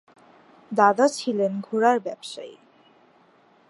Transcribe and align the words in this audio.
দাদা 0.71 1.05
ছিলেন 1.07 1.51
ঘোড়ার 1.61 1.97
ব্যবসায়ী। 1.99 2.55